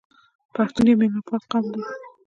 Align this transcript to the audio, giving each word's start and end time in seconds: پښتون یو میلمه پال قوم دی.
پښتون 0.55 0.85
یو 0.89 0.97
میلمه 0.99 1.21
پال 1.27 1.43
قوم 1.51 1.65
دی. 1.73 1.81